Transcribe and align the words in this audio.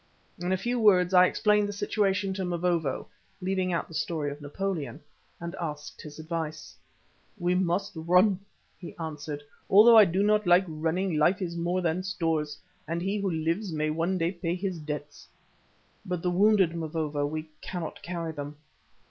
In 0.39 0.51
a 0.51 0.57
few 0.57 0.79
words 0.79 1.13
I 1.13 1.27
explained 1.27 1.67
the 1.69 1.73
situation 1.73 2.33
to 2.33 2.43
Mavovo, 2.43 3.07
leaving 3.39 3.71
out 3.71 3.87
the 3.87 3.93
story 3.93 4.31
of 4.31 4.41
Napoleon, 4.41 4.99
and 5.39 5.53
asked 5.61 6.01
his 6.01 6.17
advice. 6.17 6.75
"We 7.37 7.53
must 7.53 7.91
run," 7.95 8.39
he 8.79 8.95
answered. 8.97 9.43
"Although 9.69 9.99
I 9.99 10.05
do 10.05 10.23
not 10.23 10.47
like 10.47 10.65
running, 10.67 11.19
life 11.19 11.39
is 11.39 11.55
more 11.55 11.81
than 11.81 12.01
stores, 12.01 12.57
and 12.87 12.99
he 12.99 13.19
who 13.19 13.29
lives 13.29 13.71
may 13.71 13.91
one 13.91 14.17
day 14.17 14.31
pay 14.31 14.55
his 14.55 14.79
debts." 14.79 15.27
"But 16.03 16.23
the 16.23 16.31
wounded, 16.31 16.75
Mavovo; 16.75 17.27
we 17.27 17.49
cannot 17.61 18.01
carry 18.01 18.31
them." 18.31 18.57